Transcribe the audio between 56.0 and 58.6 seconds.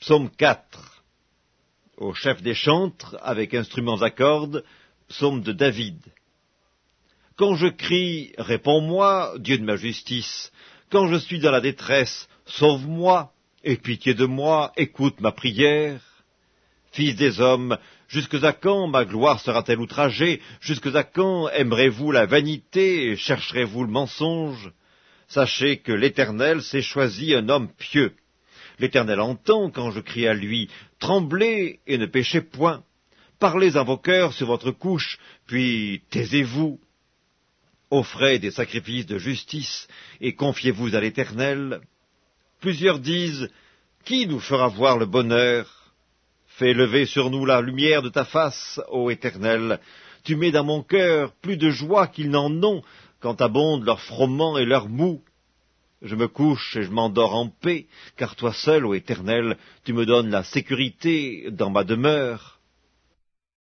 Je me couche et je m'endors en paix, car toi